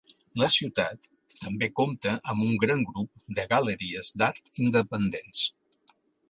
La 0.43 0.47
ciutat 0.53 1.09
també 1.33 1.69
compta 1.79 2.13
amb 2.33 2.45
un 2.45 2.55
gran 2.63 2.81
grup 2.93 3.29
de 3.41 3.45
galeries 3.53 4.11
d'art 4.23 4.51
independents. 4.65 5.45